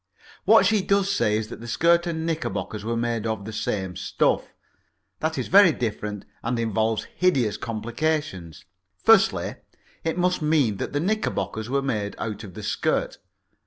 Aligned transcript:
What 0.45 0.65
she 0.65 0.81
does 0.81 1.11
say 1.11 1.37
is 1.37 1.49
that 1.49 1.59
the 1.61 1.67
skirt 1.67 2.07
and 2.07 2.25
knickerbockers 2.25 2.83
were 2.83 2.97
made 2.97 3.27
of 3.27 3.45
the 3.45 3.53
same 3.53 3.95
stuff. 3.95 4.47
That 5.19 5.37
is 5.37 5.47
very 5.47 5.71
different, 5.71 6.25
and 6.41 6.57
involves 6.57 7.03
hideous 7.17 7.55
complications. 7.55 8.65
Firstly, 9.03 9.57
it 10.03 10.17
must 10.17 10.41
mean 10.41 10.77
that 10.77 10.93
the 10.93 10.99
knickerbockers 10.99 11.69
were 11.69 11.83
made 11.83 12.15
out 12.17 12.43
of 12.43 12.55
the 12.55 12.63
skirt. 12.63 13.19